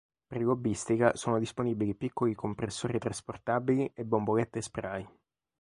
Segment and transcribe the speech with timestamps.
[0.25, 5.07] Per l'hobbystica sono disponibili piccoli compressori trasportabili e bombolette spray.